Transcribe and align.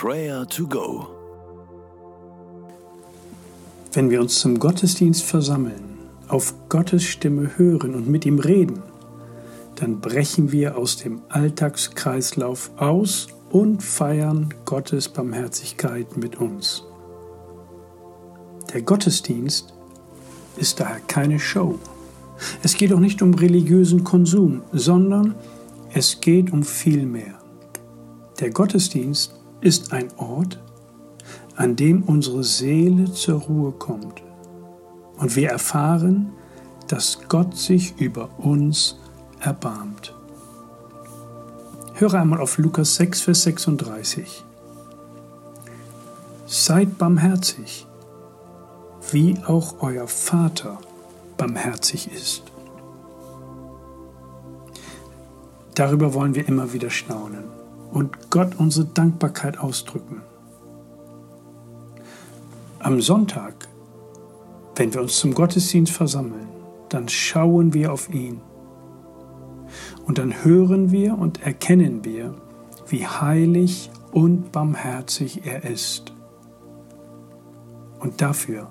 Prayer 0.00 0.46
to 0.46 0.64
Go. 0.64 1.08
Wenn 3.92 4.10
wir 4.10 4.20
uns 4.20 4.38
zum 4.38 4.60
Gottesdienst 4.60 5.24
versammeln, 5.24 5.98
auf 6.28 6.54
Gottes 6.68 7.02
Stimme 7.02 7.58
hören 7.58 7.96
und 7.96 8.08
mit 8.08 8.24
ihm 8.24 8.38
reden, 8.38 8.80
dann 9.74 10.00
brechen 10.00 10.52
wir 10.52 10.78
aus 10.78 10.98
dem 10.98 11.22
Alltagskreislauf 11.30 12.70
aus 12.76 13.26
und 13.50 13.82
feiern 13.82 14.54
Gottes 14.66 15.08
Barmherzigkeit 15.08 16.16
mit 16.16 16.36
uns. 16.36 16.84
Der 18.72 18.82
Gottesdienst 18.82 19.74
ist 20.58 20.78
daher 20.78 21.00
keine 21.08 21.40
Show. 21.40 21.76
Es 22.62 22.76
geht 22.76 22.92
auch 22.92 23.00
nicht 23.00 23.20
um 23.20 23.34
religiösen 23.34 24.04
Konsum, 24.04 24.62
sondern 24.72 25.34
es 25.92 26.20
geht 26.20 26.52
um 26.52 26.62
viel 26.62 27.04
mehr. 27.04 27.34
Der 28.38 28.50
Gottesdienst 28.50 29.34
ist 29.60 29.92
ein 29.92 30.08
Ort, 30.16 30.60
an 31.56 31.76
dem 31.76 32.02
unsere 32.04 32.44
Seele 32.44 33.12
zur 33.12 33.40
Ruhe 33.40 33.72
kommt 33.72 34.22
und 35.16 35.34
wir 35.34 35.50
erfahren, 35.50 36.32
dass 36.86 37.18
Gott 37.28 37.56
sich 37.56 38.00
über 38.00 38.30
uns 38.38 38.96
erbarmt. 39.40 40.14
Höre 41.94 42.14
einmal 42.14 42.40
auf 42.40 42.58
Lukas 42.58 42.94
6, 42.94 43.22
Vers 43.22 43.42
36. 43.42 44.44
Seid 46.46 46.96
barmherzig, 46.96 47.86
wie 49.10 49.36
auch 49.44 49.76
euer 49.80 50.06
Vater 50.06 50.78
barmherzig 51.36 52.10
ist. 52.12 52.44
Darüber 55.74 56.14
wollen 56.14 56.34
wir 56.34 56.46
immer 56.48 56.72
wieder 56.72 56.90
staunen 56.90 57.57
und 57.90 58.30
Gott 58.30 58.56
unsere 58.58 58.86
Dankbarkeit 58.86 59.58
ausdrücken. 59.58 60.22
Am 62.80 63.00
Sonntag, 63.00 63.68
wenn 64.76 64.94
wir 64.94 65.00
uns 65.00 65.18
zum 65.18 65.34
Gottesdienst 65.34 65.92
versammeln, 65.92 66.48
dann 66.88 67.08
schauen 67.08 67.74
wir 67.74 67.92
auf 67.92 68.12
ihn. 68.12 68.40
Und 70.06 70.18
dann 70.18 70.44
hören 70.44 70.90
wir 70.90 71.18
und 71.18 71.42
erkennen 71.42 72.04
wir, 72.04 72.34
wie 72.86 73.06
heilig 73.06 73.90
und 74.12 74.52
barmherzig 74.52 75.44
er 75.44 75.64
ist. 75.64 76.12
Und 78.00 78.20
dafür 78.20 78.68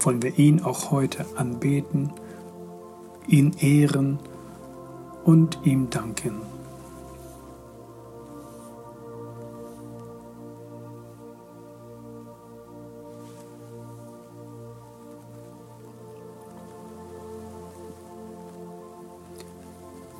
wollen 0.00 0.22
wir 0.22 0.38
ihn 0.38 0.62
auch 0.62 0.90
heute 0.90 1.24
anbeten, 1.36 2.12
ihn 3.26 3.54
ehren 3.58 4.18
und 5.24 5.58
ihm 5.64 5.88
danken. 5.90 6.53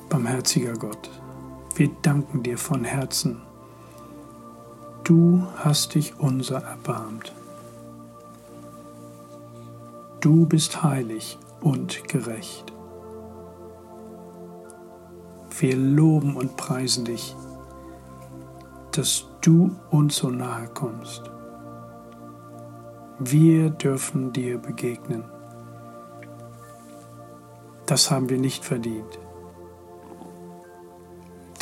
Barmherziger 0.09 0.73
Gott, 0.73 1.09
wir 1.75 1.89
danken 2.01 2.43
dir 2.43 2.57
von 2.57 2.83
Herzen. 2.83 3.41
Du 5.03 5.43
hast 5.57 5.95
dich 5.95 6.19
unser 6.19 6.61
erbarmt. 6.61 7.33
Du 10.21 10.45
bist 10.45 10.83
heilig 10.83 11.37
und 11.61 12.07
gerecht. 12.07 12.71
Wir 15.59 15.75
loben 15.75 16.35
und 16.35 16.55
preisen 16.55 17.05
dich, 17.05 17.35
dass 18.91 19.25
du 19.41 19.75
uns 19.89 20.17
so 20.17 20.29
nahe 20.29 20.67
kommst. 20.67 21.23
Wir 23.19 23.69
dürfen 23.69 24.33
dir 24.33 24.57
begegnen. 24.57 25.23
Das 27.85 28.11
haben 28.11 28.29
wir 28.29 28.37
nicht 28.37 28.65
verdient. 28.65 29.19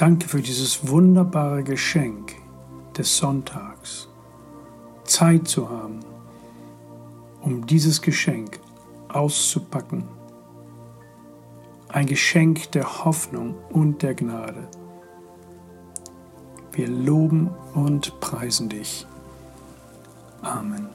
Danke 0.03 0.27
für 0.27 0.41
dieses 0.41 0.89
wunderbare 0.89 1.63
Geschenk 1.63 2.33
des 2.97 3.15
Sonntags. 3.15 4.09
Zeit 5.05 5.47
zu 5.47 5.69
haben, 5.69 6.01
um 7.39 7.65
dieses 7.65 8.01
Geschenk 8.01 8.59
auszupacken. 9.07 10.03
Ein 11.87 12.05
Geschenk 12.05 12.69
der 12.73 13.05
Hoffnung 13.05 13.55
und 13.69 14.01
der 14.01 14.13
Gnade. 14.13 14.67
Wir 16.73 16.89
loben 16.89 17.49
und 17.73 18.19
preisen 18.19 18.67
dich. 18.67 19.07
Amen. 20.41 20.89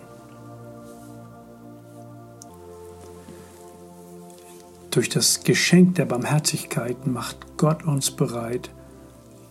Durch 4.91 5.09
das 5.09 5.45
Geschenk 5.45 5.95
der 5.95 6.05
Barmherzigkeit 6.05 7.07
macht 7.07 7.57
Gott 7.57 7.85
uns 7.85 8.11
bereit, 8.11 8.69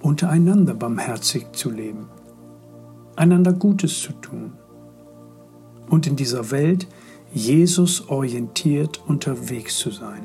untereinander 0.02 0.74
barmherzig 0.74 1.52
zu 1.54 1.70
leben, 1.70 2.08
einander 3.16 3.54
Gutes 3.54 4.02
zu 4.02 4.14
tun 4.14 4.54
und 5.90 6.08
in 6.08 6.16
dieser 6.16 6.52
Welt 6.52 6.88
Jesus 7.34 8.10
orientiert 8.10 9.02
unterwegs 9.08 9.78
zu 9.78 9.92
sein. 9.92 10.24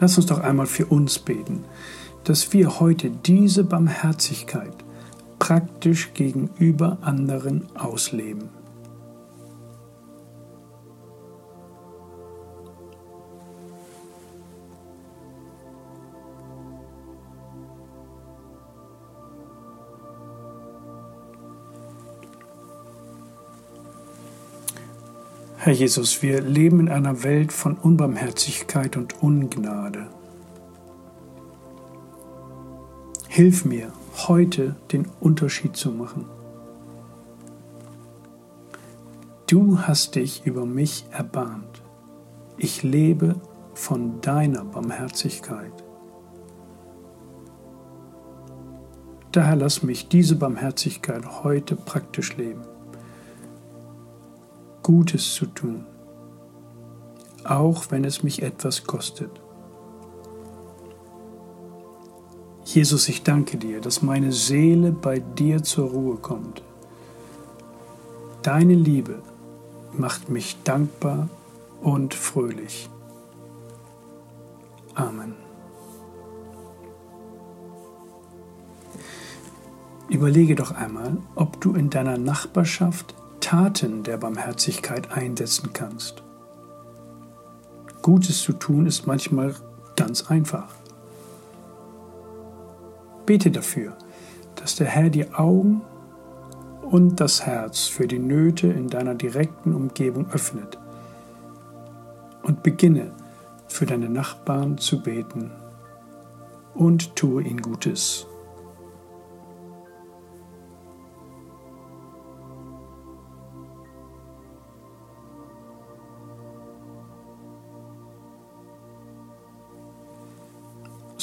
Lass 0.00 0.16
uns 0.16 0.26
doch 0.26 0.40
einmal 0.40 0.66
für 0.66 0.86
uns 0.86 1.18
beten, 1.18 1.64
dass 2.24 2.52
wir 2.52 2.78
heute 2.78 3.10
diese 3.10 3.64
Barmherzigkeit 3.64 4.74
praktisch 5.38 6.12
gegenüber 6.14 6.98
anderen 7.00 7.66
ausleben. 7.74 8.50
Herr 25.60 25.72
Jesus, 25.72 26.22
wir 26.22 26.40
leben 26.40 26.78
in 26.78 26.88
einer 26.88 27.24
Welt 27.24 27.52
von 27.52 27.76
Unbarmherzigkeit 27.76 28.96
und 28.96 29.20
Ungnade. 29.24 30.06
Hilf 33.26 33.64
mir, 33.64 33.92
heute 34.28 34.76
den 34.92 35.08
Unterschied 35.18 35.74
zu 35.76 35.90
machen. 35.90 36.26
Du 39.48 39.80
hast 39.80 40.14
dich 40.14 40.46
über 40.46 40.64
mich 40.64 41.06
erbarmt. 41.10 41.82
Ich 42.56 42.84
lebe 42.84 43.34
von 43.74 44.20
deiner 44.20 44.64
Barmherzigkeit. 44.64 45.72
Daher 49.32 49.56
lass 49.56 49.82
mich 49.82 50.08
diese 50.08 50.36
Barmherzigkeit 50.36 51.42
heute 51.42 51.74
praktisch 51.74 52.36
leben. 52.36 52.77
Gutes 54.88 55.34
zu 55.34 55.44
tun, 55.44 55.84
auch 57.44 57.90
wenn 57.90 58.04
es 58.04 58.22
mich 58.22 58.40
etwas 58.40 58.84
kostet. 58.84 59.30
Jesus, 62.64 63.06
ich 63.10 63.22
danke 63.22 63.58
dir, 63.58 63.82
dass 63.82 64.00
meine 64.00 64.32
Seele 64.32 64.90
bei 64.90 65.18
dir 65.18 65.62
zur 65.62 65.90
Ruhe 65.90 66.16
kommt. 66.16 66.62
Deine 68.40 68.72
Liebe 68.72 69.20
macht 69.92 70.30
mich 70.30 70.56
dankbar 70.64 71.28
und 71.82 72.14
fröhlich. 72.14 72.88
Amen. 74.94 75.34
Überlege 80.08 80.54
doch 80.54 80.72
einmal, 80.72 81.18
ob 81.34 81.60
du 81.60 81.74
in 81.74 81.90
deiner 81.90 82.16
Nachbarschaft 82.16 83.14
Taten 83.48 84.02
der 84.02 84.18
Barmherzigkeit 84.18 85.10
einsetzen 85.10 85.72
kannst. 85.72 86.22
Gutes 88.02 88.42
zu 88.42 88.52
tun 88.52 88.84
ist 88.84 89.06
manchmal 89.06 89.54
ganz 89.96 90.30
einfach. 90.30 90.74
Bete 93.24 93.50
dafür, 93.50 93.96
dass 94.56 94.76
der 94.76 94.88
Herr 94.88 95.08
die 95.08 95.32
Augen 95.32 95.80
und 96.82 97.20
das 97.20 97.46
Herz 97.46 97.86
für 97.86 98.06
die 98.06 98.18
Nöte 98.18 98.66
in 98.66 98.88
deiner 98.88 99.14
direkten 99.14 99.74
Umgebung 99.74 100.30
öffnet 100.30 100.78
und 102.42 102.62
beginne 102.62 103.12
für 103.66 103.86
deine 103.86 104.10
Nachbarn 104.10 104.76
zu 104.76 105.02
beten 105.02 105.52
und 106.74 107.16
tue 107.16 107.44
ihnen 107.44 107.62
Gutes. 107.62 108.26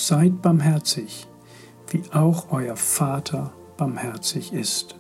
Seid 0.07 0.43
barmherzig, 0.43 1.27
wie 1.89 2.03
auch 2.13 2.51
euer 2.51 2.75
Vater 2.75 3.53
barmherzig 3.75 4.53
ist. 4.53 4.95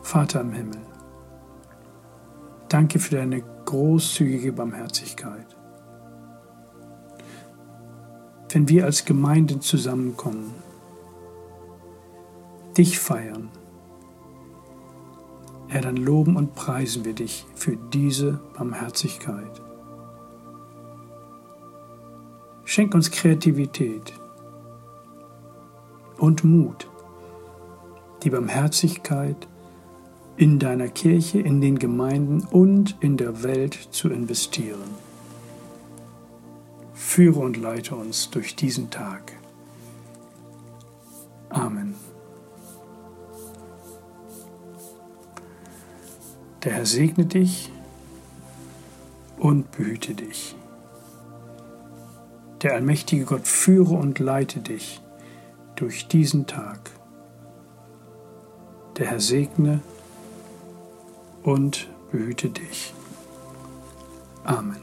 Vater 0.00 0.40
im 0.40 0.52
Himmel, 0.52 0.80
danke 2.70 3.00
für 3.00 3.16
deine 3.16 3.42
großzügige 3.66 4.50
Barmherzigkeit. 4.50 5.46
Wenn 8.48 8.66
wir 8.66 8.86
als 8.86 9.04
Gemeinde 9.04 9.60
zusammenkommen, 9.60 10.54
dich 12.78 12.98
feiern, 12.98 13.50
Herr, 15.68 15.82
dann 15.82 15.96
loben 15.96 16.36
und 16.36 16.54
preisen 16.54 17.04
wir 17.04 17.12
dich 17.12 17.44
für 17.54 17.76
diese 17.76 18.40
Barmherzigkeit. 18.56 19.60
Schenk 22.64 22.94
uns 22.94 23.10
Kreativität 23.10 24.12
und 26.18 26.44
Mut, 26.44 26.88
die 28.22 28.30
Barmherzigkeit 28.30 29.48
in 30.36 30.58
deiner 30.58 30.88
Kirche, 30.88 31.40
in 31.40 31.60
den 31.60 31.78
Gemeinden 31.78 32.44
und 32.50 32.96
in 33.00 33.16
der 33.16 33.42
Welt 33.42 33.74
zu 33.90 34.08
investieren. 34.08 34.90
Führe 36.94 37.40
und 37.40 37.56
leite 37.56 37.96
uns 37.96 38.30
durch 38.30 38.56
diesen 38.56 38.90
Tag. 38.90 39.32
Amen. 41.50 41.94
Der 46.64 46.72
Herr 46.72 46.86
segne 46.86 47.26
dich 47.26 47.70
und 49.38 49.70
behüte 49.72 50.14
dich. 50.14 50.54
Der 52.62 52.74
allmächtige 52.74 53.24
Gott 53.24 53.48
führe 53.48 53.94
und 53.94 54.20
leite 54.20 54.60
dich 54.60 55.00
durch 55.74 56.06
diesen 56.06 56.46
Tag. 56.46 56.90
Der 58.98 59.06
Herr 59.06 59.20
segne 59.20 59.80
und 61.42 61.88
behüte 62.12 62.50
dich. 62.50 62.94
Amen. 64.44 64.80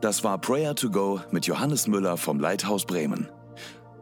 Das 0.00 0.22
war 0.24 0.38
Prayer 0.38 0.74
to 0.76 0.90
Go 0.90 1.20
mit 1.30 1.46
Johannes 1.46 1.86
Müller 1.86 2.16
vom 2.16 2.40
Leithaus 2.40 2.86
Bremen. 2.86 3.28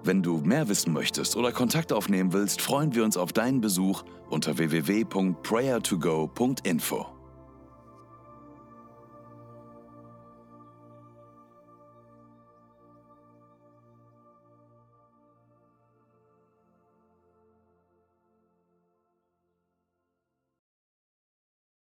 Wenn 0.05 0.23
du 0.23 0.37
mehr 0.39 0.69
wissen 0.69 0.93
möchtest 0.93 1.35
oder 1.37 1.51
Kontakt 1.53 1.93
aufnehmen 1.93 2.33
willst, 2.33 2.63
freuen 2.63 2.95
wir 2.95 3.03
uns 3.05 3.17
auf 3.17 3.33
deinen 3.33 3.61
Besuch 3.61 4.05
unter 4.31 4.59
www.prayertogo.info. 4.59 7.18